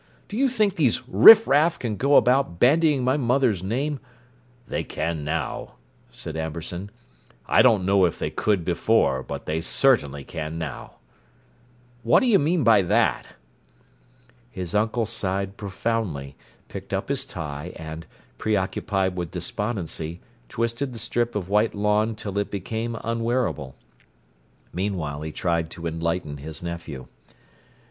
Do 0.29 0.35
you 0.35 0.49
think 0.49 0.75
these 0.77 1.07
riffraff 1.07 1.77
can 1.77 1.95
go 1.95 2.15
about 2.15 2.59
bandying 2.59 3.03
my 3.03 3.17
mother's 3.17 3.61
name—" 3.61 3.99
"They 4.67 4.83
can 4.83 5.23
now," 5.23 5.75
said 6.11 6.35
Amberson. 6.35 6.89
"I 7.45 7.61
don't 7.61 7.85
know 7.85 8.05
if 8.05 8.17
they 8.17 8.31
could 8.31 8.65
before, 8.65 9.21
but 9.21 9.45
they 9.45 9.61
certainly 9.61 10.23
can 10.23 10.57
now!" 10.57 10.93
"What 12.01 12.21
do 12.21 12.25
you 12.25 12.39
mean 12.39 12.63
by 12.63 12.81
that?" 12.81 13.27
His 14.49 14.73
uncle 14.73 15.05
sighed 15.05 15.55
profoundly, 15.55 16.35
picked 16.67 16.95
up 16.95 17.09
his 17.09 17.23
tie 17.23 17.71
and, 17.75 18.07
preoccupied 18.39 19.15
with 19.15 19.29
despondency, 19.29 20.19
twisted 20.49 20.93
the 20.93 20.97
strip 20.97 21.35
of 21.35 21.47
white 21.47 21.75
lawn 21.75 22.15
till 22.15 22.39
it 22.39 22.49
became 22.49 22.97
unwearable. 23.03 23.75
Meanwhile, 24.73 25.21
he 25.21 25.31
tried 25.31 25.69
to 25.69 25.85
enlighten 25.85 26.37
his 26.37 26.63
nephew. 26.63 27.05